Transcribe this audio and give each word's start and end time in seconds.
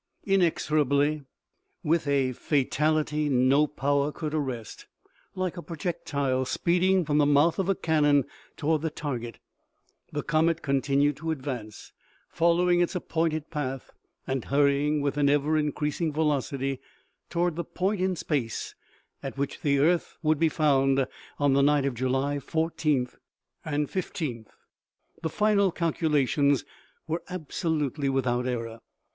INEXORABLY, 0.25 1.21
with 1.83 2.07
a 2.07 2.31
fatality 2.31 3.29
no 3.29 3.67
power 3.67 4.11
could 4.11 4.33
arrest, 4.33 4.87
like 5.35 5.57
a 5.57 5.61
projectile 5.61 6.43
speeding 6.43 7.05
from 7.05 7.19
the 7.19 7.25
mouth 7.27 7.59
of 7.59 7.69
a 7.69 7.75
cannon 7.75 8.23
toward 8.57 8.81
the 8.81 8.89
target, 8.89 9.37
the 10.11 10.23
comet 10.23 10.63
continued 10.63 11.15
to 11.17 11.29
advance, 11.29 11.93
following 12.31 12.81
its 12.81 12.95
appointed 12.95 13.51
path, 13.51 13.91
and 14.25 14.45
hurrying, 14.45 15.01
with 15.01 15.17
an 15.17 15.29
ever 15.29 15.55
increasing 15.55 16.11
velocity, 16.11 16.79
toward 17.29 17.55
the 17.55 17.63
point 17.63 18.01
in 18.01 18.15
space 18.15 18.73
at 19.21 19.37
which 19.37 19.61
the 19.61 19.77
earth 19.77 20.17
would 20.23 20.39
be 20.39 20.49
found 20.49 21.05
on 21.37 21.53
the 21.53 21.61
night 21.61 21.85
of 21.85 21.93
July 21.93 22.39
14 22.39 23.07
15. 23.87 24.47
The 25.21 25.29
final 25.29 25.71
calculations 25.71 26.65
were 27.05 27.21
absolutely 27.29 28.09
without 28.09 28.47
error. 28.47 28.79